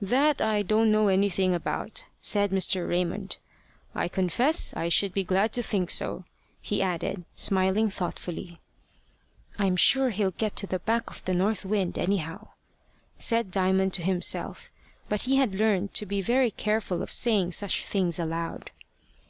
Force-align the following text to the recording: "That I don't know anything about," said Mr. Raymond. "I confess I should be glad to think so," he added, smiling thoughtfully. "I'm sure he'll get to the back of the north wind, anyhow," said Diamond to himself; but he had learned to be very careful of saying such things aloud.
"That 0.00 0.40
I 0.40 0.62
don't 0.62 0.90
know 0.90 1.08
anything 1.08 1.52
about," 1.54 2.06
said 2.22 2.50
Mr. 2.52 2.88
Raymond. 2.88 3.36
"I 3.94 4.08
confess 4.08 4.72
I 4.72 4.88
should 4.88 5.12
be 5.12 5.24
glad 5.24 5.52
to 5.52 5.62
think 5.62 5.90
so," 5.90 6.24
he 6.62 6.80
added, 6.80 7.26
smiling 7.34 7.90
thoughtfully. 7.90 8.60
"I'm 9.58 9.76
sure 9.76 10.08
he'll 10.08 10.30
get 10.30 10.56
to 10.56 10.66
the 10.66 10.78
back 10.78 11.10
of 11.10 11.22
the 11.26 11.34
north 11.34 11.66
wind, 11.66 11.98
anyhow," 11.98 12.48
said 13.18 13.50
Diamond 13.50 13.92
to 13.92 14.02
himself; 14.02 14.70
but 15.10 15.20
he 15.24 15.36
had 15.36 15.54
learned 15.54 15.92
to 15.92 16.06
be 16.06 16.22
very 16.22 16.50
careful 16.50 17.02
of 17.02 17.12
saying 17.12 17.52
such 17.52 17.84
things 17.84 18.18
aloud. 18.18 18.70